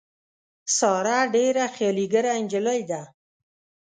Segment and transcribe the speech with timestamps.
[0.77, 3.01] ساره ډېره خیالي ګره نجیلۍ ده.